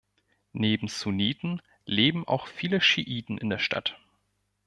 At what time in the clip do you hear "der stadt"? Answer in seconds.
3.51-3.99